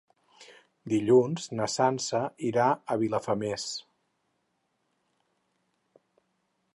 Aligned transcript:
Dilluns 0.93 1.43
na 1.59 1.67
Sança 1.73 2.21
irà 2.47 2.65
a 2.73 2.97
Vilafamés. 3.03 3.65